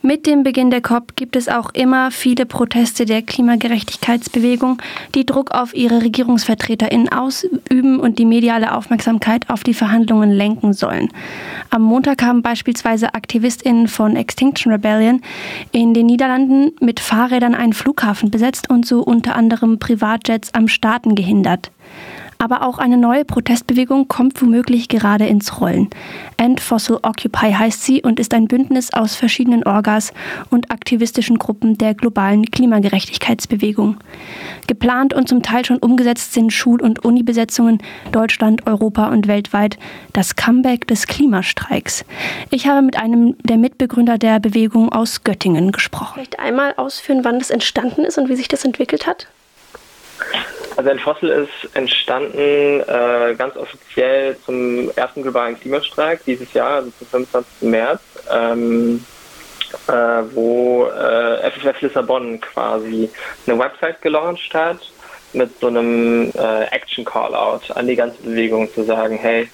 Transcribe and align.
Mit 0.00 0.26
dem 0.26 0.44
Beginn 0.44 0.70
der 0.70 0.80
COP 0.80 1.16
gibt 1.16 1.34
es 1.34 1.48
auch 1.48 1.70
immer 1.70 2.12
viele 2.12 2.46
Proteste 2.46 3.04
der 3.04 3.20
Klimagerechtigkeitsbewegung, 3.20 4.80
die 5.16 5.26
Druck 5.26 5.50
auf 5.50 5.74
ihre 5.74 6.02
RegierungsvertreterInnen 6.02 7.08
ausüben 7.08 7.98
und 7.98 8.20
die 8.20 8.24
mediale 8.24 8.76
Aufmerksamkeit 8.76 9.50
auf 9.50 9.64
die 9.64 9.74
Verhandlungen 9.74 10.30
lenken 10.30 10.72
sollen. 10.72 11.08
Am 11.70 11.82
Montag 11.82 12.22
haben 12.22 12.42
beispielsweise 12.42 13.12
AktivistInnen 13.12 13.88
von 13.88 14.14
Extinction 14.14 14.72
Rebellion 14.72 15.20
in 15.72 15.94
den 15.94 16.06
Niederlanden 16.06 16.70
mit 16.80 17.00
Fahrrädern 17.00 17.56
einen 17.56 17.72
Flughafen 17.72 18.30
besetzt 18.30 18.70
und 18.70 18.86
so 18.86 19.02
unter 19.02 19.34
anderem 19.34 19.80
Privatjets 19.80 20.54
am 20.54 20.68
Starten 20.68 21.16
gehindert. 21.16 21.72
Aber 22.40 22.62
auch 22.62 22.78
eine 22.78 22.96
neue 22.96 23.24
Protestbewegung 23.24 24.06
kommt 24.06 24.40
womöglich 24.40 24.88
gerade 24.88 25.26
ins 25.26 25.60
Rollen. 25.60 25.90
End 26.36 26.60
Fossil 26.60 26.98
Occupy 27.02 27.52
heißt 27.52 27.82
sie 27.82 28.02
und 28.02 28.20
ist 28.20 28.32
ein 28.32 28.46
Bündnis 28.46 28.92
aus 28.92 29.16
verschiedenen 29.16 29.64
Orgas 29.64 30.12
und 30.48 30.70
aktivistischen 30.70 31.38
Gruppen 31.38 31.78
der 31.78 31.94
globalen 31.94 32.46
Klimagerechtigkeitsbewegung. 32.46 33.96
Geplant 34.68 35.14
und 35.14 35.28
zum 35.28 35.42
Teil 35.42 35.64
schon 35.64 35.78
umgesetzt 35.78 36.32
sind 36.32 36.52
Schul- 36.52 36.80
und 36.80 37.04
Unibesetzungen 37.04 37.82
Deutschland, 38.12 38.66
Europa 38.68 39.08
und 39.08 39.26
weltweit 39.26 39.76
das 40.12 40.36
Comeback 40.36 40.86
des 40.86 41.08
Klimastreiks. 41.08 42.04
Ich 42.50 42.68
habe 42.68 42.82
mit 42.82 42.96
einem 42.96 43.36
der 43.42 43.56
Mitbegründer 43.56 44.16
der 44.16 44.38
Bewegung 44.38 44.92
aus 44.92 45.24
Göttingen 45.24 45.72
gesprochen. 45.72 46.12
Vielleicht 46.14 46.38
einmal 46.38 46.74
ausführen, 46.76 47.24
wann 47.24 47.40
das 47.40 47.50
entstanden 47.50 48.04
ist 48.04 48.16
und 48.16 48.28
wie 48.28 48.36
sich 48.36 48.46
das 48.46 48.64
entwickelt 48.64 49.08
hat? 49.08 49.26
Also 50.78 50.90
ein 50.90 51.00
Fossil 51.00 51.28
ist 51.30 51.74
entstanden 51.74 52.82
äh, 52.86 53.34
ganz 53.36 53.56
offiziell 53.56 54.36
zum 54.46 54.92
ersten 54.94 55.22
globalen 55.22 55.58
Klimastreik 55.58 56.24
dieses 56.24 56.52
Jahr, 56.52 56.76
also 56.76 56.92
zum 57.00 57.08
25. 57.08 57.62
März, 57.62 58.00
ähm, 58.30 59.04
äh, 59.88 59.92
wo 60.32 60.86
äh, 60.86 61.50
FFF 61.50 61.80
Lissabon 61.80 62.40
quasi 62.40 63.10
eine 63.44 63.58
Website 63.58 64.00
gelauncht 64.02 64.54
hat 64.54 64.78
mit 65.32 65.50
so 65.58 65.66
einem 65.66 66.30
äh, 66.36 66.66
Action 66.66 67.04
Call-out 67.04 67.72
an 67.76 67.88
die 67.88 67.96
ganze 67.96 68.22
Bewegung 68.22 68.72
zu 68.72 68.84
sagen, 68.84 69.18
hey, 69.20 69.50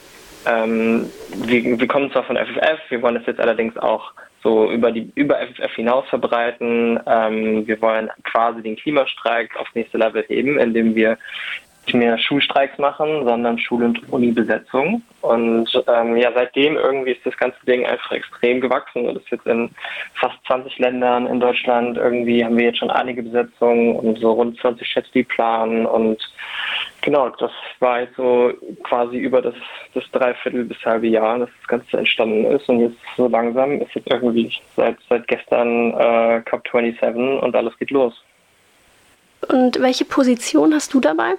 ähm, 0.47 1.11
wir, 1.45 1.79
wir 1.79 1.89
kommen 1.89 2.11
zwar 2.13 2.25
von 2.25 2.37
FFF, 2.37 2.91
wir 2.91 3.03
wollen 3.03 3.17
das 3.17 3.27
jetzt 3.27 3.41
allerdings 3.41 3.77
auch 3.77 4.13
so 4.43 4.71
über 4.71 4.93
die 4.93 5.11
über 5.15 5.39
FFF 5.39 5.75
hinaus 5.75 6.07
verbreiten. 6.09 7.01
Ähm, 7.07 7.67
wir 7.67 7.81
wollen 7.81 8.11
quasi 8.25 8.63
den 8.63 8.77
Klimastreik 8.77 9.57
aufs 9.59 9.75
nächste 9.75 9.99
Level 9.99 10.23
heben, 10.29 10.59
indem 10.59 10.95
wir 10.95 11.19
nicht 11.87 11.95
mehr 11.95 12.19
Schulstreiks 12.19 12.79
machen, 12.79 13.25
sondern 13.25 13.59
Schul- 13.59 13.85
und 13.85 14.13
Uni-Besetzung. 14.13 15.03
Und 15.21 15.69
ähm, 15.87 16.17
ja, 16.17 16.31
seitdem 16.35 16.77
irgendwie 16.77 17.13
ist 17.13 17.25
das 17.25 17.37
ganze 17.37 17.59
Ding 17.67 17.85
einfach 17.87 18.13
extrem 18.13 18.61
gewachsen 18.61 19.07
und 19.07 19.17
ist 19.17 19.31
jetzt 19.31 19.47
in 19.47 19.71
fast 20.15 20.37
20 20.47 20.79
Ländern 20.79 21.27
in 21.27 21.41
Deutschland 21.41 21.97
irgendwie 21.97 22.45
haben 22.45 22.57
wir 22.57 22.67
jetzt 22.67 22.79
schon 22.79 22.91
einige 22.91 23.23
Besetzungen 23.23 23.97
und 23.97 24.19
so 24.19 24.33
rund 24.33 24.59
20 24.61 24.87
Chats, 24.87 25.11
die 25.13 25.23
planen 25.23 25.87
und 25.87 26.19
genau, 27.01 27.29
das 27.31 27.51
war 27.81 28.01
jetzt 28.01 28.17
so 28.17 28.53
quasi 28.83 29.17
über 29.17 29.41
das, 29.41 29.55
das 29.95 30.05
Dreiviertel 30.13 30.65
bis 30.65 30.79
halbe 30.85 31.07
Jahr, 31.07 31.39
dass 31.39 31.51
das 31.61 31.69
Ganze 31.69 31.99
entstanden 31.99 32.45
ist 32.47 32.69
und 32.69 32.81
jetzt 32.81 32.99
so 33.17 33.29
langsam 33.29 33.81
ist 33.81 33.95
jetzt 33.95 34.11
irgendwie 34.11 34.53
seit, 34.77 34.97
seit 35.09 35.27
gestern 35.29 35.93
äh, 35.95 36.43
Cup 36.45 36.67
27 36.71 37.43
und 37.43 37.55
alles 37.57 37.79
geht 37.79 37.91
los. 37.91 38.15
Und 39.49 39.81
welche 39.81 40.05
Position 40.05 40.73
hast 40.75 40.95
du 40.95 41.01
dabei? 41.01 41.35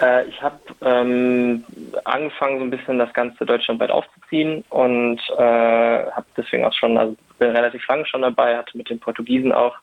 Äh, 0.00 0.28
ich 0.28 0.42
habe 0.42 0.58
ähm, 0.82 1.64
angefangen, 2.04 2.58
so 2.58 2.64
ein 2.64 2.70
bisschen 2.70 2.98
das 2.98 3.12
Ganze 3.12 3.44
deutschlandweit 3.44 3.90
aufzuziehen 3.90 4.64
und 4.70 5.20
äh, 5.36 6.10
habe 6.10 6.26
deswegen 6.36 6.64
auch 6.64 6.72
schon, 6.72 6.96
also 6.96 7.16
bin 7.38 7.50
relativ 7.50 7.86
lange 7.88 8.06
schon 8.06 8.22
dabei, 8.22 8.56
hatte 8.56 8.76
mit 8.76 8.90
den 8.90 9.00
Portugiesen 9.00 9.52
auch 9.52 9.76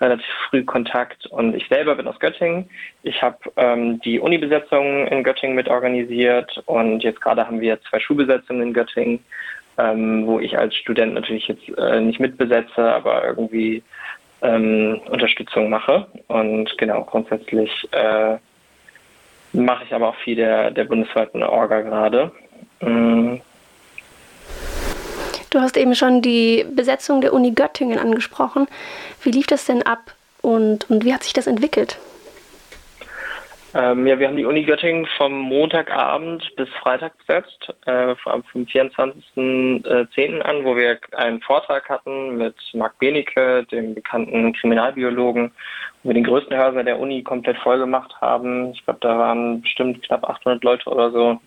relativ 0.00 0.26
früh 0.48 0.64
Kontakt 0.64 1.26
und 1.26 1.54
ich 1.54 1.66
selber 1.68 1.96
bin 1.96 2.06
aus 2.06 2.18
Göttingen. 2.20 2.70
Ich 3.02 3.20
habe 3.22 3.38
ähm, 3.56 4.00
die 4.00 4.20
Uni-Besetzung 4.20 5.06
in 5.08 5.24
Göttingen 5.24 5.56
mitorganisiert 5.56 6.62
und 6.66 7.02
jetzt 7.02 7.20
gerade 7.20 7.46
haben 7.46 7.60
wir 7.60 7.80
zwei 7.82 7.98
Schulbesetzungen 7.98 8.68
in 8.68 8.72
Göttingen, 8.74 9.24
ähm, 9.76 10.26
wo 10.26 10.38
ich 10.38 10.56
als 10.56 10.74
Student 10.76 11.14
natürlich 11.14 11.48
jetzt 11.48 11.68
äh, 11.76 12.00
nicht 12.00 12.20
mitbesetze, 12.20 12.94
aber 12.94 13.24
irgendwie 13.24 13.82
ähm, 14.42 15.00
Unterstützung 15.10 15.68
mache 15.68 16.06
und 16.28 16.76
genau 16.78 17.02
grundsätzlich 17.02 17.70
äh, 17.92 18.36
mache 19.52 19.84
ich 19.84 19.94
aber 19.94 20.08
auch 20.08 20.16
viel 20.16 20.36
der, 20.36 20.70
der 20.70 20.84
bundesweiten 20.84 21.42
Orga 21.42 21.80
gerade. 21.80 22.32
Mhm. 22.80 23.40
Du 25.50 25.60
hast 25.60 25.76
eben 25.76 25.94
schon 25.94 26.20
die 26.20 26.66
Besetzung 26.74 27.20
der 27.20 27.32
Uni 27.32 27.52
Göttingen 27.52 27.98
angesprochen. 27.98 28.66
Wie 29.22 29.30
lief 29.30 29.46
das 29.46 29.64
denn 29.64 29.82
ab 29.82 30.14
und, 30.42 30.90
und 30.90 31.04
wie 31.04 31.14
hat 31.14 31.24
sich 31.24 31.32
das 31.32 31.46
entwickelt? 31.46 31.98
Ähm, 33.74 34.06
ja, 34.06 34.18
wir 34.18 34.28
haben 34.28 34.36
die 34.36 34.46
Uni 34.46 34.64
Göttingen 34.64 35.06
vom 35.18 35.32
Montagabend 35.32 36.42
bis 36.56 36.68
Freitag 36.80 37.12
besetzt, 37.18 37.74
äh, 37.84 38.14
vom 38.16 38.42
24.10. 38.52 39.84
Äh, 39.84 40.42
an, 40.42 40.64
wo 40.64 40.74
wir 40.74 40.98
einen 41.12 41.40
Vortrag 41.42 41.88
hatten 41.90 42.38
mit 42.38 42.54
Marc 42.72 42.98
Benecke, 42.98 43.64
dem 43.70 43.94
bekannten 43.94 44.54
Kriminalbiologen, 44.54 45.52
wo 46.02 46.08
wir 46.08 46.14
den 46.14 46.24
größten 46.24 46.56
Hörsaal 46.56 46.84
der 46.84 46.98
Uni 46.98 47.22
komplett 47.22 47.58
voll 47.58 47.78
gemacht 47.78 48.14
haben. 48.22 48.70
Ich 48.72 48.82
glaube, 48.84 49.00
da 49.02 49.18
waren 49.18 49.60
bestimmt 49.60 50.02
knapp 50.02 50.24
800 50.24 50.64
Leute 50.64 50.88
oder 50.88 51.10
so 51.10 51.38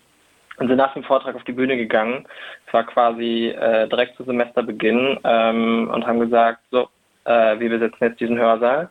und 0.58 0.68
sind 0.68 0.76
nach 0.76 0.94
dem 0.94 1.02
Vortrag 1.02 1.34
auf 1.34 1.44
die 1.44 1.52
Bühne 1.52 1.76
gegangen. 1.76 2.24
Es 2.68 2.72
war 2.72 2.84
quasi 2.84 3.48
äh, 3.48 3.88
direkt 3.88 4.16
zu 4.16 4.22
Semesterbeginn 4.22 5.18
ähm, 5.24 5.90
und 5.92 6.06
haben 6.06 6.20
gesagt, 6.20 6.60
so, 6.70 6.88
äh, 7.24 7.58
wir 7.58 7.68
besetzen 7.68 7.98
jetzt 8.00 8.20
diesen 8.20 8.38
Hörsaal. 8.38 8.88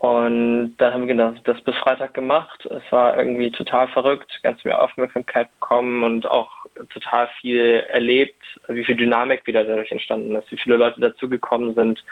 Und 0.00 0.76
dann 0.78 0.94
haben 0.94 1.06
wir 1.06 1.14
das, 1.14 1.34
das 1.44 1.60
bis 1.60 1.76
Freitag 1.76 2.14
gemacht. 2.14 2.64
Es 2.64 2.90
war 2.90 3.18
irgendwie 3.18 3.50
total 3.50 3.86
verrückt, 3.88 4.40
ganz 4.42 4.62
viel 4.62 4.72
Aufmerksamkeit 4.72 5.50
bekommen 5.60 6.02
und 6.04 6.26
auch 6.26 6.50
total 6.88 7.28
viel 7.38 7.84
erlebt, 7.90 8.42
wie 8.68 8.82
viel 8.82 8.96
Dynamik 8.96 9.46
wieder 9.46 9.62
dadurch 9.62 9.92
entstanden 9.92 10.34
ist, 10.36 10.50
wie 10.50 10.56
viele 10.56 10.76
Leute 10.76 11.02
dazugekommen 11.02 11.74
sind. 11.74 12.02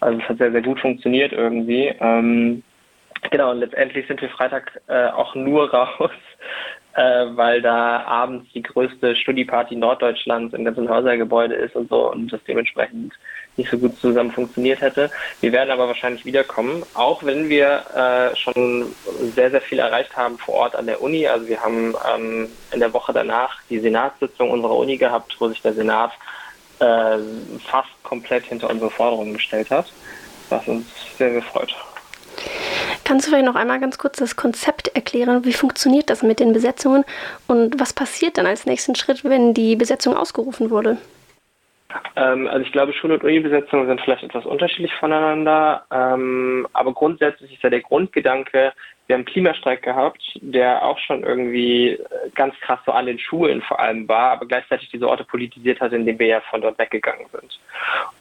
Also 0.00 0.18
es 0.18 0.26
hat 0.26 0.38
sehr, 0.38 0.52
sehr 0.52 0.62
gut 0.62 0.80
funktioniert 0.80 1.32
irgendwie. 1.34 1.94
Ähm, 2.00 2.62
genau, 3.30 3.50
und 3.50 3.60
letztendlich 3.60 4.06
sind 4.06 4.22
wir 4.22 4.30
Freitag 4.30 4.80
äh, 4.88 5.08
auch 5.08 5.34
nur 5.34 5.70
raus, 5.74 6.12
äh, 6.94 7.26
weil 7.36 7.60
da 7.60 8.04
abends 8.04 8.50
die 8.52 8.62
größte 8.62 9.16
Studieparty 9.16 9.76
Norddeutschlands 9.76 10.54
im 10.54 10.64
ganzen 10.64 10.88
Hörsaal-Gebäude 10.88 11.54
ist 11.54 11.74
und 11.74 11.88
so 11.88 12.10
und 12.10 12.32
das 12.32 12.40
dementsprechend 12.46 13.14
nicht 13.56 13.70
so 13.70 13.78
gut 13.78 13.98
zusammen 13.98 14.32
funktioniert 14.32 14.80
hätte. 14.80 15.10
Wir 15.40 15.52
werden 15.52 15.70
aber 15.70 15.86
wahrscheinlich 15.88 16.24
wiederkommen, 16.24 16.82
auch 16.94 17.22
wenn 17.22 17.48
wir 17.48 17.84
äh, 17.94 18.36
schon 18.36 18.86
sehr, 19.34 19.50
sehr 19.50 19.60
viel 19.60 19.78
erreicht 19.78 20.16
haben 20.16 20.38
vor 20.38 20.54
Ort 20.54 20.76
an 20.76 20.86
der 20.86 21.00
Uni. 21.00 21.26
Also 21.26 21.46
wir 21.46 21.60
haben 21.60 21.94
ähm, 22.14 22.48
in 22.72 22.80
der 22.80 22.92
Woche 22.92 23.12
danach 23.12 23.60
die 23.70 23.78
Senatssitzung 23.78 24.50
unserer 24.50 24.76
Uni 24.76 24.96
gehabt, 24.96 25.36
wo 25.38 25.48
sich 25.48 25.62
der 25.62 25.74
Senat 25.74 26.12
äh, 26.80 27.18
fast 27.64 27.90
komplett 28.02 28.44
hinter 28.44 28.70
unsere 28.70 28.90
Forderungen 28.90 29.34
gestellt 29.34 29.70
hat, 29.70 29.92
was 30.48 30.66
uns 30.66 30.86
sehr, 31.16 31.32
sehr 31.32 31.42
freut. 31.42 31.74
Kannst 33.04 33.26
du 33.26 33.30
vielleicht 33.30 33.46
noch 33.46 33.54
einmal 33.54 33.80
ganz 33.80 33.98
kurz 33.98 34.16
das 34.16 34.34
Konzept 34.34 34.73
erklären? 34.94 35.44
Wie 35.44 35.52
funktioniert 35.52 36.10
das 36.10 36.22
mit 36.22 36.40
den 36.40 36.52
Besetzungen 36.52 37.04
und 37.48 37.80
was 37.80 37.92
passiert 37.92 38.38
dann 38.38 38.46
als 38.46 38.66
nächsten 38.66 38.94
Schritt, 38.94 39.24
wenn 39.24 39.54
die 39.54 39.76
Besetzung 39.76 40.16
ausgerufen 40.16 40.70
wurde? 40.70 40.98
Ähm, 42.16 42.46
also 42.48 42.64
ich 42.64 42.72
glaube, 42.72 42.92
Schul- 42.92 43.12
und 43.12 43.24
Uni-Besetzungen 43.24 43.86
sind 43.86 44.00
vielleicht 44.00 44.24
etwas 44.24 44.44
unterschiedlich 44.46 44.92
voneinander, 44.94 45.84
ähm, 45.92 46.66
aber 46.72 46.92
grundsätzlich 46.92 47.52
ist 47.52 47.62
ja 47.62 47.70
der 47.70 47.80
Grundgedanke, 47.80 48.72
wir 49.06 49.14
haben 49.14 49.20
einen 49.20 49.26
Klimastreik 49.26 49.82
gehabt, 49.82 50.22
der 50.40 50.82
auch 50.82 50.98
schon 50.98 51.24
irgendwie 51.24 51.98
ganz 52.34 52.54
krass 52.60 52.80
so 52.86 52.92
an 52.92 53.04
den 53.04 53.18
Schulen 53.18 53.60
vor 53.60 53.78
allem 53.78 54.08
war, 54.08 54.32
aber 54.32 54.46
gleichzeitig 54.46 54.88
diese 54.90 55.08
Orte 55.08 55.24
politisiert 55.24 55.80
hat, 55.80 55.92
indem 55.92 56.18
wir 56.18 56.26
ja 56.26 56.40
von 56.48 56.62
dort 56.62 56.78
weggegangen 56.78 57.26
sind. 57.30 57.60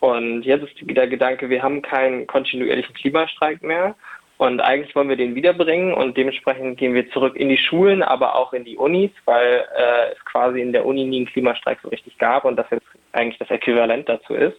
Und 0.01 0.43
jetzt 0.43 0.63
ist 0.63 0.75
der 0.81 1.07
Gedanke, 1.07 1.49
wir 1.49 1.63
haben 1.63 1.81
keinen 1.81 2.27
kontinuierlichen 2.27 2.93
Klimastreik 2.95 3.63
mehr 3.63 3.95
und 4.37 4.59
eigentlich 4.59 4.95
wollen 4.95 5.09
wir 5.09 5.15
den 5.15 5.35
wiederbringen 5.35 5.93
und 5.93 6.17
dementsprechend 6.17 6.77
gehen 6.77 6.93
wir 6.93 7.09
zurück 7.11 7.35
in 7.35 7.49
die 7.49 7.57
Schulen, 7.57 8.01
aber 8.01 8.35
auch 8.35 8.53
in 8.53 8.65
die 8.65 8.77
Unis, 8.77 9.11
weil 9.25 9.65
äh, 9.77 10.13
es 10.13 10.25
quasi 10.25 10.61
in 10.61 10.73
der 10.73 10.85
Uni 10.85 11.05
nie 11.05 11.17
einen 11.17 11.25
Klimastreik 11.27 11.79
so 11.81 11.89
richtig 11.89 12.17
gab 12.17 12.45
und 12.45 12.55
das 12.55 12.65
jetzt 12.71 12.85
eigentlich 13.11 13.37
das 13.37 13.51
Äquivalent 13.51 14.09
dazu 14.09 14.33
ist. 14.33 14.57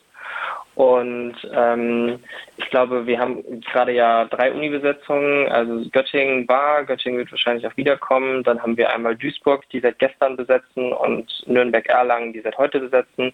Und 0.75 1.37
ähm, 1.53 2.19
ich 2.57 2.69
glaube, 2.69 3.07
wir 3.07 3.19
haben 3.21 3.61
gerade 3.61 3.93
ja 3.93 4.25
drei 4.25 4.53
Uni-Besetzungen, 4.53 5.49
also 5.49 5.89
Göttingen 5.91 6.49
war, 6.49 6.85
Göttingen 6.85 7.19
wird 7.19 7.31
wahrscheinlich 7.31 7.67
auch 7.67 7.77
wiederkommen. 7.77 8.43
Dann 8.43 8.61
haben 8.61 8.77
wir 8.77 8.93
einmal 8.93 9.15
Duisburg, 9.15 9.69
die 9.71 9.79
seit 9.81 10.01
gestern 10.01 10.37
besetzen 10.37 10.93
und 10.93 11.31
Nürnberg-Erlangen, 11.47 12.33
die 12.33 12.41
seit 12.41 12.59
heute 12.59 12.81
besetzen. 12.81 13.33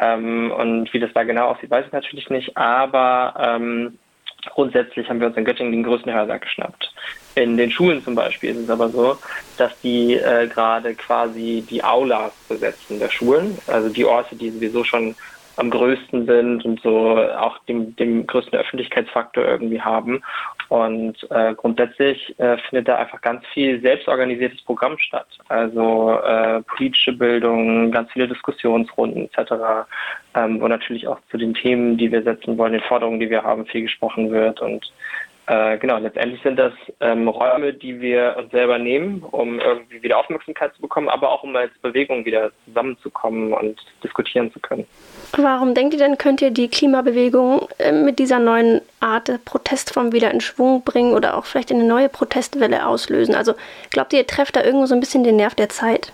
Ähm, 0.00 0.50
und 0.50 0.92
wie 0.92 0.98
das 0.98 1.12
da 1.12 1.22
genau 1.22 1.50
aussieht, 1.50 1.70
weiß 1.70 1.86
ich 1.86 1.92
natürlich 1.92 2.28
nicht. 2.28 2.56
Aber 2.56 3.34
ähm, 3.38 3.98
grundsätzlich 4.54 5.08
haben 5.08 5.20
wir 5.20 5.28
uns 5.28 5.36
in 5.36 5.44
Göttingen 5.44 5.72
den 5.72 5.82
größten 5.82 6.12
Hörsaal 6.12 6.38
geschnappt. 6.38 6.92
In 7.34 7.56
den 7.56 7.70
Schulen 7.70 8.02
zum 8.02 8.14
Beispiel 8.14 8.50
ist 8.50 8.58
es 8.58 8.70
aber 8.70 8.88
so, 8.88 9.16
dass 9.56 9.72
die 9.80 10.14
äh, 10.14 10.48
gerade 10.48 10.94
quasi 10.94 11.64
die 11.68 11.82
Aulas 11.82 12.32
besetzen 12.48 12.98
der 12.98 13.10
Schulen, 13.10 13.58
also 13.66 13.88
die 13.88 14.04
Orte, 14.04 14.36
die 14.36 14.50
sowieso 14.50 14.84
schon 14.84 15.14
am 15.60 15.70
größten 15.70 16.26
sind 16.26 16.64
und 16.64 16.80
so 16.80 17.18
auch 17.18 17.58
dem, 17.64 17.94
dem 17.96 18.26
größten 18.26 18.58
Öffentlichkeitsfaktor 18.58 19.44
irgendwie 19.44 19.80
haben. 19.80 20.22
Und 20.68 21.16
äh, 21.30 21.54
grundsätzlich 21.54 22.38
äh, 22.38 22.56
findet 22.68 22.88
da 22.88 22.96
einfach 22.96 23.20
ganz 23.20 23.44
viel 23.52 23.80
selbstorganisiertes 23.80 24.62
Programm 24.62 24.98
statt. 24.98 25.26
Also 25.48 26.12
äh, 26.12 26.62
politische 26.62 27.12
Bildung, 27.12 27.90
ganz 27.90 28.10
viele 28.12 28.28
Diskussionsrunden 28.28 29.28
etc., 29.32 29.52
ähm, 30.34 30.60
wo 30.60 30.68
natürlich 30.68 31.06
auch 31.08 31.18
zu 31.30 31.36
den 31.36 31.54
Themen, 31.54 31.98
die 31.98 32.10
wir 32.10 32.22
setzen 32.22 32.56
wollen, 32.56 32.72
den 32.72 32.82
Forderungen, 32.82 33.20
die 33.20 33.30
wir 33.30 33.42
haben, 33.42 33.66
viel 33.66 33.82
gesprochen 33.82 34.30
wird 34.30 34.60
und 34.60 34.90
äh, 35.50 35.78
genau, 35.78 35.98
letztendlich 35.98 36.40
sind 36.44 36.60
das 36.60 36.72
ähm, 37.00 37.26
Räume, 37.26 37.74
die 37.74 38.00
wir 38.00 38.36
uns 38.38 38.52
selber 38.52 38.78
nehmen, 38.78 39.24
um 39.32 39.58
irgendwie 39.58 40.00
wieder 40.00 40.16
Aufmerksamkeit 40.16 40.72
zu 40.76 40.80
bekommen, 40.80 41.08
aber 41.08 41.28
auch 41.28 41.42
um 41.42 41.56
als 41.56 41.72
Bewegung 41.82 42.24
wieder 42.24 42.52
zusammenzukommen 42.66 43.52
und 43.52 43.80
diskutieren 44.04 44.52
zu 44.52 44.60
können. 44.60 44.86
Warum 45.36 45.74
denkt 45.74 45.94
ihr 45.94 45.98
denn, 45.98 46.18
könnt 46.18 46.40
ihr 46.40 46.52
die 46.52 46.68
Klimabewegung 46.68 47.66
äh, 47.80 47.90
mit 47.90 48.20
dieser 48.20 48.38
neuen 48.38 48.80
Art 49.00 49.26
der 49.26 49.40
Protestform 49.44 50.12
wieder 50.12 50.30
in 50.30 50.40
Schwung 50.40 50.84
bringen 50.84 51.14
oder 51.14 51.36
auch 51.36 51.46
vielleicht 51.46 51.72
eine 51.72 51.82
neue 51.82 52.08
Protestwelle 52.08 52.86
auslösen? 52.86 53.34
Also 53.34 53.54
glaubt 53.90 54.12
ihr, 54.12 54.20
ihr 54.20 54.28
trefft 54.28 54.54
da 54.54 54.62
irgendwo 54.62 54.86
so 54.86 54.94
ein 54.94 55.00
bisschen 55.00 55.24
den 55.24 55.34
Nerv 55.34 55.56
der 55.56 55.68
Zeit? 55.68 56.12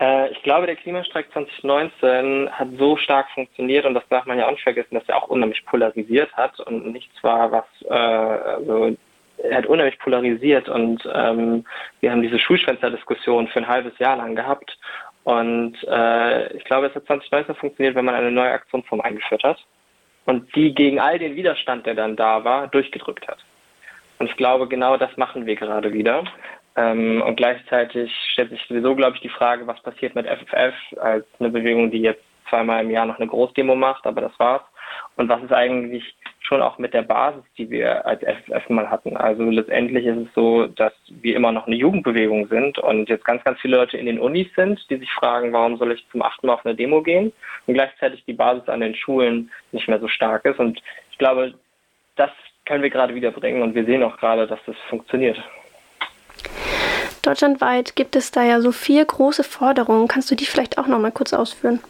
Äh, 0.00 0.30
ich 0.32 0.42
glaube, 0.42 0.66
der 0.66 0.76
Klimastreik 0.76 1.30
2019 1.32 2.50
hat 2.50 2.68
so 2.78 2.96
stark 2.96 3.30
funktioniert 3.30 3.86
und 3.86 3.94
das 3.94 4.06
darf 4.08 4.26
man 4.26 4.38
ja 4.38 4.46
auch 4.46 4.52
nicht 4.52 4.62
vergessen, 4.62 4.94
dass 4.94 5.08
er 5.08 5.16
auch 5.16 5.28
unheimlich 5.28 5.64
polarisiert 5.64 6.32
hat 6.34 6.58
und 6.60 6.92
nicht 6.92 7.10
zwar 7.20 7.50
was, 7.52 7.64
äh, 7.88 7.94
also 7.94 8.96
er 9.38 9.58
hat 9.58 9.66
unheimlich 9.66 9.98
polarisiert 9.98 10.68
und 10.68 11.06
ähm, 11.12 11.64
wir 12.00 12.10
haben 12.10 12.22
diese 12.22 12.38
Schulschwänzer-Diskussion 12.38 13.48
für 13.48 13.58
ein 13.60 13.68
halbes 13.68 13.98
Jahr 13.98 14.16
lang 14.16 14.34
gehabt 14.34 14.78
und 15.24 15.76
äh, 15.88 16.52
ich 16.56 16.64
glaube, 16.64 16.86
es 16.86 16.94
hat 16.94 17.06
2019 17.06 17.54
funktioniert, 17.56 17.94
wenn 17.94 18.04
man 18.04 18.14
eine 18.14 18.30
neue 18.30 18.52
Aktionsform 18.52 19.00
eingeführt 19.00 19.42
hat 19.42 19.58
und 20.24 20.54
die 20.54 20.74
gegen 20.74 21.00
all 21.00 21.18
den 21.18 21.36
Widerstand, 21.36 21.86
der 21.86 21.94
dann 21.94 22.16
da 22.16 22.44
war, 22.44 22.68
durchgedrückt 22.68 23.26
hat. 23.28 23.38
Und 24.18 24.30
ich 24.30 24.36
glaube, 24.36 24.66
genau 24.68 24.96
das 24.96 25.14
machen 25.16 25.46
wir 25.46 25.56
gerade 25.56 25.92
wieder. 25.92 26.24
Ähm, 26.76 27.22
und 27.22 27.36
gleichzeitig 27.36 28.12
stellt 28.32 28.50
sich 28.50 28.62
sowieso, 28.68 28.94
glaube 28.94 29.16
ich, 29.16 29.22
die 29.22 29.28
Frage, 29.28 29.66
was 29.66 29.80
passiert 29.82 30.14
mit 30.14 30.26
FFF 30.26 30.74
als 31.00 31.26
eine 31.38 31.50
Bewegung, 31.50 31.90
die 31.90 32.02
jetzt 32.02 32.22
zweimal 32.48 32.84
im 32.84 32.90
Jahr 32.90 33.06
noch 33.06 33.18
eine 33.18 33.26
Großdemo 33.26 33.74
macht, 33.74 34.06
aber 34.06 34.20
das 34.20 34.38
war's. 34.38 34.62
Und 35.16 35.28
was 35.28 35.42
ist 35.42 35.52
eigentlich 35.52 36.14
schon 36.46 36.62
auch 36.62 36.78
mit 36.78 36.94
der 36.94 37.02
Basis, 37.02 37.42
die 37.58 37.68
wir 37.70 38.06
als 38.06 38.22
FFF 38.22 38.68
mal 38.68 38.88
hatten. 38.88 39.16
Also 39.16 39.42
letztendlich 39.42 40.06
ist 40.06 40.28
es 40.28 40.34
so, 40.34 40.66
dass 40.66 40.92
wir 41.08 41.34
immer 41.34 41.50
noch 41.50 41.66
eine 41.66 41.76
Jugendbewegung 41.76 42.46
sind 42.48 42.78
und 42.78 43.08
jetzt 43.08 43.24
ganz, 43.24 43.42
ganz 43.42 43.60
viele 43.60 43.78
Leute 43.78 43.96
in 43.96 44.06
den 44.06 44.20
Unis 44.20 44.46
sind, 44.54 44.80
die 44.88 44.96
sich 44.96 45.10
fragen, 45.10 45.52
warum 45.52 45.76
soll 45.76 45.92
ich 45.92 46.06
zum 46.10 46.22
achten 46.22 46.46
Mal 46.46 46.54
auf 46.54 46.64
eine 46.64 46.76
Demo 46.76 47.02
gehen 47.02 47.32
und 47.66 47.74
gleichzeitig 47.74 48.24
die 48.26 48.32
Basis 48.32 48.68
an 48.68 48.80
den 48.80 48.94
Schulen 48.94 49.50
nicht 49.72 49.88
mehr 49.88 49.98
so 49.98 50.08
stark 50.08 50.44
ist. 50.44 50.60
Und 50.60 50.80
ich 51.10 51.18
glaube, 51.18 51.54
das 52.14 52.30
können 52.64 52.82
wir 52.82 52.90
gerade 52.90 53.14
wieder 53.14 53.32
bringen 53.32 53.62
und 53.62 53.74
wir 53.74 53.84
sehen 53.84 54.04
auch 54.04 54.16
gerade, 54.16 54.46
dass 54.46 54.60
das 54.66 54.76
funktioniert. 54.88 55.38
Deutschlandweit 57.26 57.96
gibt 57.96 58.14
es 58.16 58.30
da 58.30 58.44
ja 58.44 58.60
so 58.60 58.72
vier 58.72 59.04
große 59.04 59.42
Forderungen. 59.42 60.08
Kannst 60.08 60.30
du 60.30 60.36
die 60.36 60.46
vielleicht 60.46 60.78
auch 60.78 60.86
noch 60.86 60.98
mal 60.98 61.10
kurz 61.10 61.32
ausführen? 61.32 61.80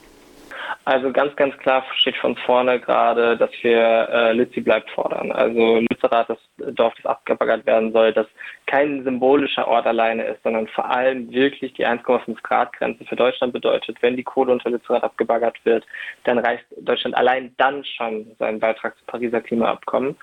Also 0.86 1.10
ganz, 1.10 1.34
ganz 1.34 1.56
klar 1.58 1.84
steht 1.96 2.16
von 2.16 2.36
vorne 2.36 2.78
gerade, 2.78 3.36
dass 3.36 3.50
wir 3.62 4.08
äh, 4.08 4.32
Lützi 4.32 4.60
bleibt 4.60 4.88
fordern. 4.90 5.32
Also 5.32 5.80
Lützerath, 5.80 6.28
das 6.30 6.38
Dorf, 6.74 6.94
das 6.94 7.06
abgebaggert 7.06 7.66
werden 7.66 7.92
soll, 7.92 8.12
das 8.12 8.28
kein 8.66 9.02
symbolischer 9.02 9.66
Ort 9.66 9.84
alleine 9.86 10.22
ist, 10.22 10.44
sondern 10.44 10.68
vor 10.68 10.88
allem 10.88 11.28
wirklich 11.32 11.72
die 11.72 11.84
1,5 11.84 12.40
Grad 12.42 12.72
Grenze 12.74 13.04
für 13.04 13.16
Deutschland 13.16 13.52
bedeutet. 13.52 13.96
Wenn 14.00 14.16
die 14.16 14.22
Kohle 14.22 14.52
unter 14.52 14.70
Lützerath 14.70 15.02
abgebaggert 15.02 15.56
wird, 15.64 15.84
dann 16.22 16.38
reicht 16.38 16.64
Deutschland 16.78 17.16
allein 17.16 17.52
dann 17.56 17.84
schon 17.84 18.30
seinen 18.38 18.60
Beitrag 18.60 18.96
zum 18.98 19.06
Pariser 19.08 19.40
Klimaabkommen. 19.40 20.16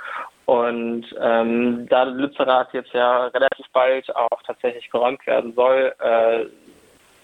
Und 0.45 1.05
ähm, 1.21 1.87
da 1.89 2.03
Lützerath 2.03 2.73
jetzt 2.73 2.93
ja 2.93 3.27
relativ 3.27 3.65
bald 3.71 4.13
auch 4.15 4.41
tatsächlich 4.45 4.89
geräumt 4.89 5.25
werden 5.25 5.53
soll, 5.53 5.93
äh, 5.99 6.45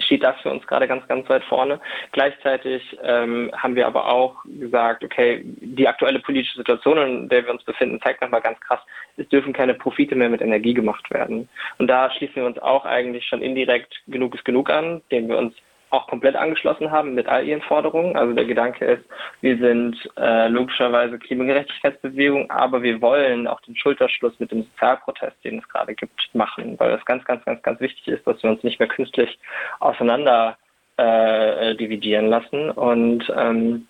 steht 0.01 0.24
das 0.24 0.39
für 0.42 0.50
uns 0.50 0.66
gerade 0.66 0.88
ganz, 0.88 1.06
ganz 1.07 1.27
weit 1.30 1.44
vorne. 1.44 1.80
Gleichzeitig 2.13 2.98
ähm, 3.04 3.51
haben 3.56 3.75
wir 3.75 3.86
aber 3.86 4.12
auch 4.12 4.36
gesagt, 4.45 5.04
okay, 5.04 5.42
die 5.44 5.88
aktuelle 5.88 6.19
politische 6.19 6.57
Situation, 6.57 6.98
in 6.98 7.30
der 7.30 7.44
wir 7.45 7.51
uns 7.51 7.63
befinden, 7.63 8.00
zeigt 8.01 8.21
nochmal 8.21 8.42
ganz 8.42 8.60
krass, 8.62 8.80
es 9.18 9.27
dürfen 9.27 9.51
keine 9.51 9.74
Profite 9.74 10.15
mehr 10.15 10.30
mit 10.30 10.42
Energie 10.42 10.74
gemacht 10.74 11.12
werden. 11.12 11.50
Und 11.77 11.88
da 11.88 12.10
schließen 12.12 12.38
wir 12.38 12.45
uns 12.45 12.57
auch 12.60 12.86
eigentlich 12.86 13.27
schon 13.27 13.42
indirekt 13.42 14.01
genug 14.07 14.36
ist 14.36 14.45
genug 14.45 14.69
an, 14.69 15.01
dem 15.12 15.27
wir 15.27 15.38
uns 15.38 15.54
auch 15.89 16.07
komplett 16.07 16.36
angeschlossen 16.36 16.91
haben 16.91 17.15
mit 17.15 17.27
all 17.27 17.45
ihren 17.45 17.62
Forderungen. 17.62 18.15
Also 18.15 18.33
der 18.33 18.45
Gedanke 18.45 18.86
ist, 18.86 19.06
wir 19.41 19.57
sind 19.57 19.97
äh, 20.18 20.47
logischerweise 20.47 21.18
Klimagerechtigkeitsbewegung, 21.18 22.50
aber 22.51 22.83
wir 22.83 23.01
wollen 23.01 23.47
auch 23.47 23.62
den 23.62 23.75
Schulterschluss 23.75 24.39
mit 24.39 24.51
dem 24.51 24.63
Sozialprotest, 24.63 25.44
den 25.44 25.59
es 25.59 25.68
gerade 25.69 25.95
gibt, 25.95 26.30
machen, 26.33 26.80
weil 26.80 26.91
das 26.91 27.06
ganz, 27.06 27.25
ganz, 27.25 27.44
ganz, 27.45 27.62
ganz 27.63 27.80
wichtig 27.80 28.07
ist, 28.07 28.25
dass 28.25 28.41
wir 28.44 28.51
uns 28.51 28.63
nicht 28.63 28.80
mehr 28.80 28.89
künstlich 28.89 29.39
auseinander 29.80 30.57
äh, 30.97 31.75
dividieren 31.75 32.27
lassen. 32.27 32.69
Und 32.71 33.31
ähm, 33.36 33.88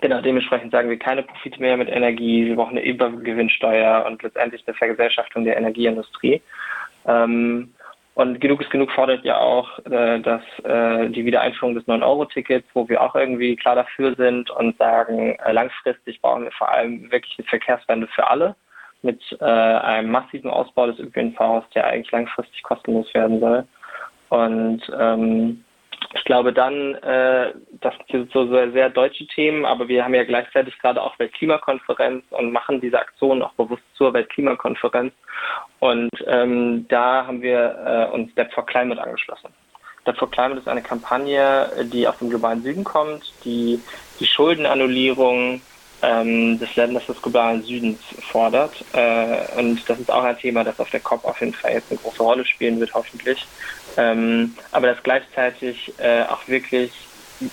Genau, 0.00 0.20
dementsprechend 0.20 0.70
sagen 0.70 0.88
wir 0.88 0.98
keine 0.98 1.24
Profite 1.24 1.60
mehr 1.60 1.76
mit 1.76 1.88
Energie, 1.88 2.46
wir 2.46 2.54
brauchen 2.54 2.78
eine 2.78 2.86
Übergewinnsteuer 2.86 4.06
und 4.06 4.22
letztendlich 4.22 4.62
eine 4.66 4.76
Vergesellschaftung 4.76 5.44
der 5.44 5.56
Energieindustrie. 5.56 6.40
Ähm, 7.06 7.74
und 8.20 8.38
genug 8.38 8.60
ist 8.60 8.70
genug 8.70 8.92
fordert 8.92 9.24
ja 9.24 9.38
auch, 9.38 9.78
äh, 9.86 10.20
dass 10.20 10.42
äh, 10.64 11.08
die 11.08 11.24
Wiedereinführung 11.24 11.74
des 11.74 11.86
9-Euro-Tickets, 11.86 12.68
wo 12.74 12.86
wir 12.86 13.00
auch 13.00 13.14
irgendwie 13.14 13.56
klar 13.56 13.74
dafür 13.74 14.14
sind 14.14 14.50
und 14.50 14.76
sagen, 14.76 15.36
äh, 15.36 15.52
langfristig 15.52 16.20
brauchen 16.20 16.44
wir 16.44 16.52
vor 16.52 16.70
allem 16.70 17.10
wirklich 17.10 17.34
eine 17.38 17.48
Verkehrswende 17.48 18.08
für 18.08 18.28
alle 18.28 18.54
mit 19.00 19.22
äh, 19.40 19.44
einem 19.44 20.10
massiven 20.10 20.50
Ausbau 20.50 20.88
des 20.88 20.98
ÖPNVs, 20.98 21.64
der 21.74 21.86
eigentlich 21.86 22.12
langfristig 22.12 22.62
kostenlos 22.62 23.12
werden 23.14 23.40
soll. 23.40 23.64
Und 24.28 24.82
ähm, 25.00 25.64
ich 26.14 26.24
glaube 26.24 26.52
dann, 26.52 26.94
äh, 26.96 27.52
das 27.80 27.94
sind 28.10 28.32
so 28.32 28.48
sehr, 28.48 28.72
sehr 28.72 28.90
deutsche 28.90 29.26
Themen, 29.28 29.64
aber 29.64 29.88
wir 29.88 30.04
haben 30.04 30.14
ja 30.14 30.24
gleichzeitig 30.24 30.78
gerade 30.78 31.02
auch 31.02 31.18
Weltklimakonferenz 31.18 32.24
und 32.30 32.52
machen 32.52 32.80
diese 32.80 32.98
Aktion 32.98 33.42
auch 33.42 33.52
bewusst 33.52 33.82
zur 33.94 34.12
Weltklimakonferenz. 34.12 35.12
Und 35.78 36.10
ähm, 36.26 36.86
da 36.88 37.26
haben 37.26 37.42
wir 37.42 38.10
äh, 38.10 38.14
uns 38.14 38.32
Step 38.32 38.52
for 38.52 38.66
Climate 38.66 39.00
angeschlossen. 39.00 39.50
Step 40.02 40.16
for 40.16 40.30
Climate 40.30 40.60
ist 40.60 40.68
eine 40.68 40.82
Kampagne, 40.82 41.70
die 41.92 42.08
aus 42.08 42.18
dem 42.18 42.30
globalen 42.30 42.62
Süden 42.62 42.84
kommt, 42.84 43.32
die 43.44 43.80
die 44.18 44.26
Schuldenannullierung 44.26 45.60
ähm, 46.02 46.58
des 46.58 46.74
Länders 46.76 47.06
des 47.06 47.20
globalen 47.20 47.62
Südens 47.62 47.98
fordert. 48.30 48.84
Äh, 48.92 49.58
und 49.58 49.88
das 49.88 49.98
ist 49.98 50.10
auch 50.10 50.24
ein 50.24 50.38
Thema, 50.38 50.64
das 50.64 50.78
auf 50.80 50.90
der 50.90 51.00
COP 51.00 51.24
auf 51.24 51.40
jeden 51.40 51.54
Fall 51.54 51.72
jetzt 51.72 51.90
eine 51.90 52.00
große 52.00 52.22
Rolle 52.22 52.44
spielen 52.44 52.80
wird, 52.80 52.94
hoffentlich. 52.94 53.46
Ähm, 53.96 54.54
aber 54.72 54.88
das 54.88 55.02
gleichzeitig 55.02 55.92
äh, 55.98 56.22
auch 56.22 56.46
wirklich 56.48 56.92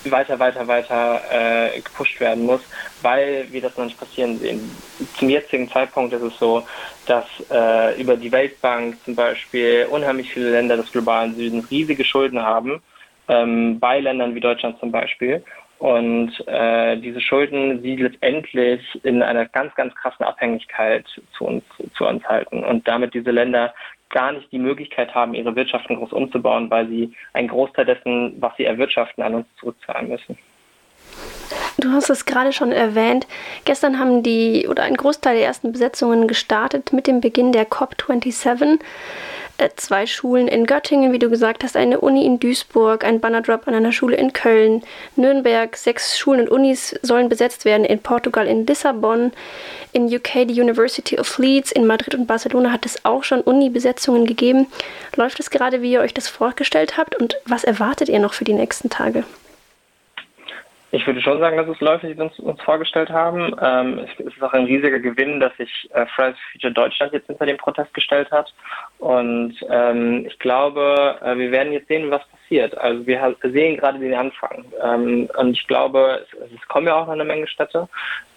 weiter, 0.05 0.37
weiter, 0.39 0.67
weiter 0.67 1.21
äh, 1.31 1.79
gepusht 1.79 2.19
werden 2.19 2.45
muss, 2.45 2.61
weil 3.01 3.47
wir 3.51 3.61
das 3.61 3.77
noch 3.77 3.85
nicht 3.85 3.99
passieren 3.99 4.37
sehen. 4.37 4.69
Zum 5.17 5.29
jetzigen 5.29 5.69
Zeitpunkt 5.69 6.13
ist 6.13 6.21
es 6.21 6.37
so, 6.37 6.63
dass 7.05 7.25
äh, 7.49 7.99
über 7.99 8.17
die 8.17 8.31
Weltbank 8.31 8.97
zum 9.05 9.15
Beispiel 9.15 9.87
unheimlich 9.89 10.31
viele 10.31 10.51
Länder 10.51 10.77
des 10.77 10.91
globalen 10.91 11.35
Südens 11.35 11.69
riesige 11.71 12.03
Schulden 12.03 12.41
haben, 12.41 12.81
ähm, 13.29 13.79
bei 13.79 13.99
Ländern 13.99 14.35
wie 14.35 14.41
Deutschland 14.41 14.79
zum 14.79 14.91
Beispiel. 14.91 15.43
Und 15.79 16.31
äh, 16.47 16.97
diese 16.97 17.21
Schulden 17.21 17.81
sie 17.83 17.97
letztendlich 17.97 18.81
in 19.03 19.21
einer 19.21 19.45
ganz, 19.45 19.75
ganz 19.75 19.93
krassen 19.95 20.25
Abhängigkeit 20.25 21.05
zu 21.37 21.45
uns, 21.45 21.63
zu 21.95 22.07
uns 22.07 22.23
halten 22.25 22.63
und 22.63 22.87
damit 22.87 23.13
diese 23.13 23.31
Länder 23.31 23.73
gar 24.09 24.31
nicht 24.31 24.51
die 24.51 24.59
Möglichkeit 24.59 25.13
haben, 25.13 25.33
ihre 25.33 25.55
Wirtschaften 25.55 25.97
groß 25.97 26.13
umzubauen, 26.13 26.69
weil 26.71 26.87
sie 26.87 27.13
einen 27.33 27.49
Großteil 27.49 27.85
dessen, 27.85 28.35
was 28.41 28.55
sie 28.57 28.65
erwirtschaften, 28.65 29.23
an 29.23 29.35
uns 29.35 29.47
zurückzahlen 29.59 30.09
müssen. 30.09 30.37
Du 31.79 31.91
hast 31.91 32.09
es 32.09 32.25
gerade 32.25 32.53
schon 32.53 32.71
erwähnt. 32.71 33.27
Gestern 33.65 33.99
haben 33.99 34.23
die 34.23 34.67
oder 34.67 34.83
ein 34.83 34.95
Großteil 34.95 35.35
der 35.35 35.45
ersten 35.45 35.71
Besetzungen 35.71 36.27
gestartet 36.27 36.91
mit 36.91 37.05
dem 37.05 37.21
Beginn 37.21 37.51
der 37.51 37.67
COP27. 37.67 38.79
Äh, 39.59 39.69
zwei 39.75 40.05
Schulen 40.05 40.47
in 40.47 40.67
Göttingen, 40.67 41.11
wie 41.11 41.19
du 41.19 41.29
gesagt 41.29 41.63
hast, 41.63 41.75
eine 41.75 41.99
Uni 41.99 42.25
in 42.25 42.39
Duisburg, 42.39 43.03
ein 43.03 43.19
Bannerdrop 43.19 43.67
an 43.67 43.73
einer 43.73 43.91
Schule 43.91 44.15
in 44.15 44.31
Köln, 44.31 44.83
Nürnberg, 45.15 45.75
sechs 45.75 46.17
Schulen 46.19 46.41
und 46.41 46.49
Unis 46.49 46.95
sollen 47.01 47.27
besetzt 47.27 47.65
werden, 47.65 47.83
in 47.83 47.99
Portugal, 47.99 48.45
in 48.45 48.67
Lissabon, 48.67 49.31
in 49.93 50.13
UK 50.13 50.47
die 50.47 50.61
University 50.61 51.19
of 51.19 51.37
Leeds, 51.39 51.71
in 51.71 51.87
Madrid 51.87 52.13
und 52.13 52.27
Barcelona 52.27 52.71
hat 52.71 52.85
es 52.85 53.03
auch 53.03 53.23
schon 53.23 53.41
Uni-Besetzungen 53.41 54.27
gegeben. 54.27 54.67
Läuft 55.15 55.39
es 55.39 55.49
gerade, 55.49 55.81
wie 55.81 55.93
ihr 55.93 56.01
euch 56.01 56.13
das 56.13 56.27
vorgestellt 56.27 56.97
habt 56.97 57.15
und 57.15 57.37
was 57.45 57.63
erwartet 57.63 58.09
ihr 58.09 58.19
noch 58.19 58.33
für 58.33 58.45
die 58.45 58.53
nächsten 58.53 58.91
Tage? 58.91 59.23
Ich 60.91 61.05
würde 61.05 61.21
schon 61.21 61.39
sagen, 61.39 61.57
dass 61.57 61.67
es 61.67 61.81
läuft, 61.81 62.05
wie 62.05 62.15
wir 62.15 62.23
uns, 62.23 62.39
uns 62.39 62.61
vorgestellt 62.61 63.09
haben. 63.09 63.53
Ähm, 63.61 63.99
es, 63.99 64.25
es, 64.25 64.33
ist 64.33 64.41
auch 64.41 64.53
ein 64.53 64.65
riesiger 64.65 64.99
Gewinn, 64.99 65.41
dass 65.41 65.55
sich 65.57 65.89
äh, 65.93 66.05
Fridays 66.15 66.35
for 66.35 66.51
Future 66.53 66.73
Deutschland 66.73 67.11
jetzt 67.11 67.27
hinter 67.27 67.45
dem 67.45 67.57
Protest 67.57 67.93
gestellt 67.93 68.31
hat. 68.31 68.53
Und 68.99 69.55
ähm, 69.69 70.25
ich 70.25 70.39
glaube, 70.39 71.17
äh, 71.21 71.37
wir 71.37 71.51
werden 71.51 71.73
jetzt 71.73 71.89
sehen, 71.89 72.09
was 72.09 72.21
passiert. 72.29 72.77
Also 72.77 73.05
wir 73.05 73.35
sehen 73.43 73.75
gerade 73.75 73.99
den 73.99 74.13
Anfang. 74.13 74.63
Ähm, 74.81 75.29
und 75.37 75.51
ich 75.51 75.67
glaube, 75.67 76.21
es, 76.23 76.51
es, 76.53 76.67
kommen 76.69 76.87
ja 76.87 76.95
auch 76.95 77.07
noch 77.07 77.13
eine 77.13 77.25
Menge 77.25 77.47
Städte. 77.47 77.89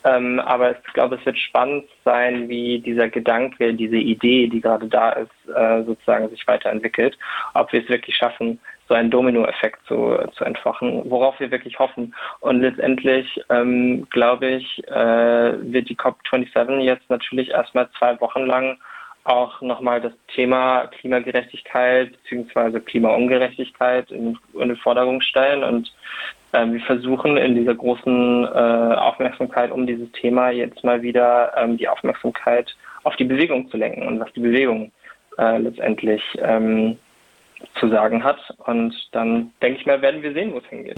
Ähm, 0.03 0.41
aber 0.41 0.73
ich 0.73 0.93
glaube, 0.93 1.17
es 1.17 1.27
wird 1.27 1.39
spannend 1.39 1.85
sein, 2.05 2.49
wie 2.49 2.81
dieser 2.81 3.09
Gedanke, 3.09 3.75
diese 3.75 3.97
Idee, 3.97 4.49
die 4.49 4.61
gerade 4.61 4.89
da 4.89 5.11
ist, 5.11 5.31
äh, 5.55 5.85
sozusagen 5.85 6.29
sich 6.31 6.47
weiterentwickelt. 6.49 7.17
Ob 7.55 7.73
wir 7.73 7.83
es 7.83 7.89
wirklich 7.89 8.17
schaffen, 8.17 8.59
so 8.91 8.97
einen 8.97 9.11
Dominoeffekt 9.11 9.87
zu, 9.87 10.19
zu 10.33 10.45
entfachen, 10.45 11.09
worauf 11.09 11.39
wir 11.39 11.53
wirklich 11.53 11.79
hoffen. 11.79 12.13
Und 12.41 12.61
letztendlich, 12.61 13.41
ähm, 13.49 14.09
glaube 14.11 14.49
ich, 14.49 14.83
äh, 14.89 15.53
wird 15.73 15.89
die 15.89 15.97
COP27 15.97 16.81
jetzt 16.81 17.09
natürlich 17.09 17.51
erstmal 17.51 17.89
zwei 17.97 18.21
Wochen 18.21 18.47
lang 18.47 18.79
auch 19.23 19.61
nochmal 19.61 20.01
das 20.01 20.13
Thema 20.35 20.89
Klimagerechtigkeit 20.89 22.19
bzw. 22.29 22.81
Klimaungerechtigkeit 22.81 24.11
in, 24.11 24.37
in 24.55 24.69
den 24.69 24.77
Vordergrund 24.77 25.23
stellen. 25.23 25.63
Und 25.63 25.93
äh, 26.51 26.67
wir 26.67 26.81
versuchen 26.81 27.37
in 27.37 27.55
dieser 27.55 27.77
großen 27.77 28.45
äh, 28.45 28.49
Aufmerksamkeit 28.49 29.71
um 29.71 29.87
dieses 29.87 30.11
Thema 30.13 30.51
jetzt 30.51 30.83
mal 30.83 31.01
wieder 31.01 31.53
ähm, 31.57 31.77
die 31.77 31.89
Aufmerksamkeit 31.89 32.75
auf 33.05 33.15
die 33.15 33.25
Bewegung 33.25 33.71
zu 33.71 33.77
lenken 33.77 34.05
und 34.09 34.19
was 34.19 34.33
die 34.33 34.41
Bewegung 34.41 34.91
äh, 35.39 35.59
letztendlich 35.59 36.23
ähm, 36.43 36.99
zu 37.79 37.89
sagen 37.89 38.25
hat. 38.25 38.39
Und 38.67 38.95
dann 39.13 39.53
denke 39.63 39.81
ich 39.81 39.87
mal, 39.87 40.03
werden 40.03 40.23
wir 40.23 40.33
sehen, 40.33 40.53
wo 40.53 40.59
es 40.59 40.67
hingeht. 40.67 40.97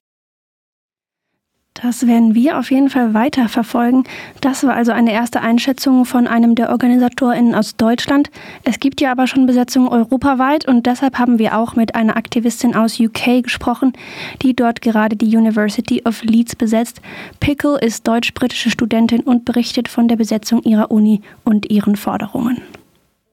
Das 1.82 2.06
werden 2.06 2.34
wir 2.36 2.58
auf 2.58 2.70
jeden 2.70 2.90
Fall 2.90 3.12
weiter 3.12 3.48
verfolgen. 3.48 4.04
Das 4.40 4.64
war 4.64 4.74
also 4.74 4.92
eine 4.92 5.12
erste 5.12 5.40
Einschätzung 5.40 6.04
von 6.04 6.28
einem 6.28 6.54
der 6.54 6.70
OrganisatorInnen 6.70 7.56
aus 7.56 7.76
Deutschland. 7.76 8.30
Es 8.62 8.78
gibt 8.78 9.00
ja 9.00 9.10
aber 9.10 9.26
schon 9.26 9.46
Besetzungen 9.46 9.88
europaweit 9.88 10.68
und 10.68 10.86
deshalb 10.86 11.18
haben 11.18 11.40
wir 11.40 11.58
auch 11.58 11.74
mit 11.74 11.96
einer 11.96 12.16
Aktivistin 12.16 12.76
aus 12.76 13.00
UK 13.00 13.42
gesprochen, 13.42 13.94
die 14.42 14.54
dort 14.54 14.80
gerade 14.80 15.16
die 15.16 15.36
University 15.36 16.02
of 16.04 16.22
Leeds 16.22 16.54
besetzt. 16.54 17.00
Pickle 17.40 17.80
ist 17.80 18.06
deutsch-britische 18.06 18.70
Studentin 18.70 19.22
und 19.22 19.44
berichtet 19.44 19.88
von 19.88 20.06
der 20.06 20.16
Besetzung 20.16 20.62
ihrer 20.62 20.90
Uni 20.92 21.22
und 21.42 21.68
ihren 21.68 21.96
Forderungen. 21.96 22.62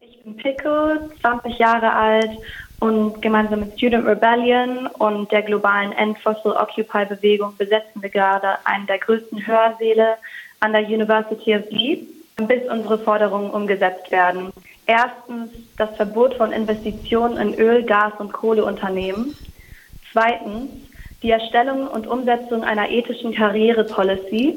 Ich 0.02 0.24
bin 0.24 0.36
Pickle, 0.38 1.10
20 1.22 1.60
Jahre 1.60 1.92
alt 1.94 2.32
und 2.80 3.22
gemeinsam 3.22 3.62
mit 3.62 3.74
Student 3.74 4.06
Rebellion 4.08 4.88
und 4.88 5.32
der 5.32 5.42
globalen 5.42 5.92
End 5.92 6.18
Fossil 6.20 6.52
Occupy 6.52 7.06
Bewegung 7.06 7.56
besetzen 7.58 8.02
wir 8.02 8.10
gerade 8.10 8.58
einen 8.64 8.88
der 8.88 9.00
größten 9.00 9.46
Hörsäle 9.46 10.16
an 10.60 10.72
der 10.72 10.86
University 10.86 11.56
of 11.56 11.70
Leeds, 11.70 12.08
bis 12.38 12.70
unsere 12.70 12.98
Forderungen 13.00 13.52
umgesetzt 13.52 14.12
werden. 14.12 14.52
Erstens 14.86 15.52
das 15.78 15.96
Verbot 15.98 16.34
von 16.36 16.52
Investitionen 16.52 17.38
in 17.38 17.60
Öl, 17.60 17.84
Gas 17.84 18.14
und 18.18 18.32
Kohleunternehmen. 18.32 19.36
Zweitens 20.12 20.72
die 21.22 21.32
Erstellung 21.32 21.88
und 21.88 22.08
Umsetzung 22.08 22.64
einer 22.64 22.90
ethischen 22.90 23.34
Karrierepolicy. 23.34 24.56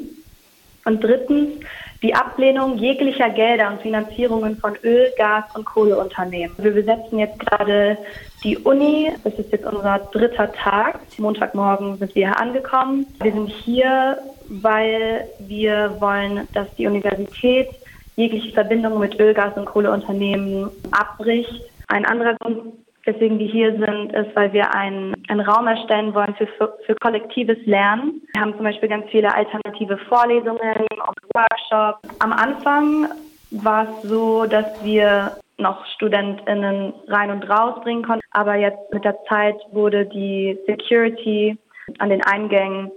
Und 0.85 1.03
drittens 1.03 1.63
die 2.03 2.13
Ablehnung 2.13 2.77
jeglicher 2.77 3.29
Gelder 3.29 3.71
und 3.71 3.81
Finanzierungen 3.81 4.57
von 4.57 4.75
Öl, 4.83 5.11
Gas 5.17 5.45
und 5.55 5.63
Kohleunternehmen. 5.63 6.55
Wir 6.57 6.71
besetzen 6.71 7.17
jetzt 7.17 7.39
gerade 7.39 7.97
die 8.43 8.57
Uni. 8.57 9.09
Das 9.23 9.33
ist 9.39 9.51
jetzt 9.53 9.65
unser 9.65 9.99
dritter 10.11 10.51
Tag. 10.51 10.99
Montagmorgen 11.17 11.97
sind 11.97 12.13
wir 12.13 12.27
hier 12.27 12.37
angekommen. 12.37 13.07
Wir 13.21 13.31
sind 13.31 13.47
hier, 13.47 14.17
weil 14.49 15.27
wir 15.39 15.95
wollen, 15.99 16.45
dass 16.53 16.67
die 16.75 16.87
Universität 16.87 17.69
jegliche 18.17 18.51
Verbindung 18.51 18.99
mit 18.99 19.17
Öl, 19.19 19.33
Gas 19.33 19.55
und 19.55 19.65
Kohleunternehmen 19.65 20.69
abbricht. 20.91 21.63
Ein 21.87 22.05
anderer 22.05 22.35
Grund 22.35 22.82
weswegen 23.05 23.39
wir 23.39 23.47
hier 23.47 23.71
sind, 23.71 24.13
ist, 24.13 24.35
weil 24.35 24.53
wir 24.53 24.73
einen, 24.73 25.13
einen 25.27 25.41
Raum 25.41 25.67
erstellen 25.67 26.13
wollen 26.13 26.35
für, 26.35 26.47
für, 26.47 26.77
für 26.85 26.95
kollektives 26.95 27.57
Lernen. 27.65 28.21
Wir 28.33 28.41
haben 28.41 28.55
zum 28.55 28.63
Beispiel 28.63 28.89
ganz 28.89 29.09
viele 29.09 29.33
alternative 29.33 29.97
Vorlesungen 30.09 30.59
und 30.59 31.17
Workshops. 31.33 31.99
Am 32.19 32.31
Anfang 32.31 33.09
war 33.51 33.83
es 33.83 34.09
so, 34.09 34.45
dass 34.45 34.83
wir 34.83 35.37
noch 35.57 35.85
StudentInnen 35.85 36.93
rein 37.07 37.29
und 37.29 37.47
raus 37.49 37.81
bringen 37.83 38.03
konnten. 38.03 38.25
Aber 38.31 38.55
jetzt 38.55 38.91
mit 38.93 39.03
der 39.03 39.17
Zeit 39.25 39.55
wurde 39.71 40.05
die 40.05 40.57
Security 40.65 41.57
an 41.99 42.09
den 42.09 42.23
Eingängen 42.23 42.91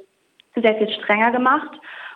sehr 0.54 0.74
viel 0.76 0.88
strenger 0.90 1.32
gemacht. 1.32 1.70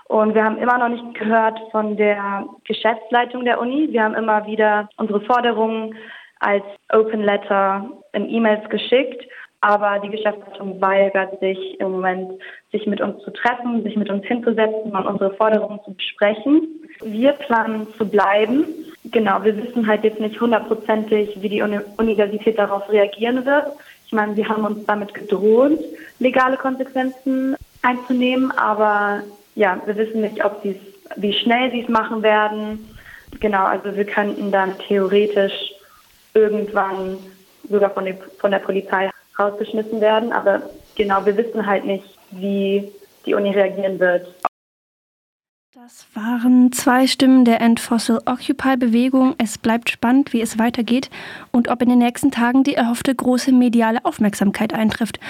Und 0.07 0.35
wir 0.35 0.45
haben 0.45 0.59
immer 0.59 0.79
noch 0.79 0.89
nicht 0.89 1.15
gehört 1.19 1.61
von 1.71 1.97
der 1.97 2.47
Geschäftsleitung 2.65 3.45
der 3.45 3.61
Uni. 3.61 3.89
Wir 3.93 4.03
haben 4.03 4.15
immer 4.15 4.47
wieder 4.47 4.89
unsere 4.97 5.21
Forderungen 5.21 5.95
als 6.41 6.65
Open 6.93 7.23
Letter 7.23 7.89
in 8.13 8.29
E-Mails 8.29 8.69
geschickt. 8.69 9.27
Aber 9.63 9.99
die 9.99 10.09
Geschäftsleitung 10.09 10.81
weigert 10.81 11.39
sich 11.41 11.79
im 11.81 11.93
Moment, 11.93 12.33
sich 12.73 12.87
mit 12.87 13.01
uns 13.03 13.23
zu 13.23 13.31
treffen, 13.31 13.83
sich 13.83 13.95
mit 13.95 14.09
uns 14.09 14.25
hinzusetzen 14.25 14.91
und 14.91 15.07
unsere 15.07 15.35
Forderungen 15.35 15.81
zu 15.85 15.93
besprechen. 15.93 16.67
Wir 17.03 17.33
planen 17.33 17.87
zu 17.99 18.09
bleiben. 18.09 18.65
Genau, 19.05 19.45
wir 19.45 19.57
wissen 19.57 19.87
halt 19.87 20.03
jetzt 20.03 20.21
nicht 20.21 20.41
hundertprozentig, 20.41 21.43
wie 21.43 21.49
die 21.49 21.63
Universität 21.63 22.59
darauf 22.59 22.91
reagieren 22.91 23.45
wird. 23.45 23.67
Ich 24.07 24.13
meine, 24.13 24.35
sie 24.35 24.47
haben 24.47 24.65
uns 24.65 24.87
damit 24.87 25.13
gedroht, 25.13 25.79
legale 26.19 26.57
Konsequenzen 26.57 27.55
einzunehmen, 27.83 28.51
aber 28.53 29.23
ja, 29.55 29.81
wir 29.85 29.97
wissen 29.97 30.23
nicht, 30.23 30.45
ob 30.45 30.63
sie 30.63 30.81
wie 31.17 31.33
schnell 31.33 31.71
sie 31.71 31.83
es 31.83 31.89
machen 31.89 32.23
werden. 32.23 32.89
Genau, 33.41 33.65
also 33.65 33.97
wir 33.97 34.05
könnten 34.05 34.51
dann 34.51 34.79
theoretisch 34.79 35.73
irgendwann 36.35 37.19
sogar 37.69 37.91
von, 37.91 38.07
von 38.39 38.51
der 38.51 38.59
Polizei 38.59 39.11
rausgeschmissen 39.39 40.01
werden. 40.01 40.33
Aber 40.33 40.63
genau, 40.97 41.25
wir 41.25 41.37
wissen 41.37 41.67
halt 41.67 41.85
nicht, 41.85 42.05
wie 42.31 42.91
die 43.27 43.35
Uni 43.35 43.51
reagieren 43.51 43.99
wird. 43.99 44.27
Das 45.73 46.07
waren 46.15 46.73
zwei 46.73 47.07
Stimmen 47.07 47.45
der 47.45 47.61
End 47.61 47.81
Fossil 47.81 48.19
Occupy 48.27 48.77
Bewegung. 48.77 49.35
Es 49.39 49.57
bleibt 49.57 49.89
spannend, 49.89 50.33
wie 50.33 50.41
es 50.41 50.59
weitergeht 50.59 51.11
und 51.53 51.69
ob 51.69 51.81
in 51.81 51.89
den 51.89 51.99
nächsten 51.99 52.31
Tagen 52.31 52.65
die 52.65 52.75
erhoffte 52.75 53.15
große 53.15 53.53
mediale 53.53 54.05
Aufmerksamkeit 54.05 54.75
eintrifft. 54.75 55.21